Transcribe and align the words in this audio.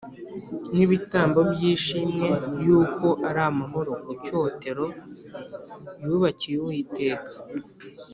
n’ibitambo 0.75 1.39
by’ishimwe 1.51 2.27
yuko 2.65 3.07
ari 3.29 3.41
amahoro 3.49 3.91
ku 4.03 4.11
cyotero 4.23 4.85
yubakiye 6.05 6.57
Uwiteka 6.59 7.31